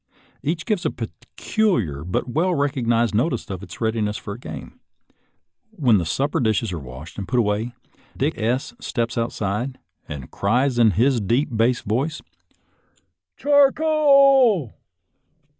[0.41, 4.79] Each gives a peculiar but well recognized notice of its readiness for a game.
[5.69, 7.75] When the supper dishes are washed and put away
[8.17, 9.77] Dick S steps outside,
[10.09, 12.19] and cries in his deep bass voice,"
[13.37, 14.73] Char c o a l